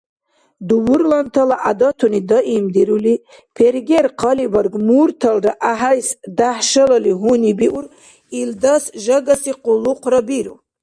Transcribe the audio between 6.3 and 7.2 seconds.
дяхӀ шалали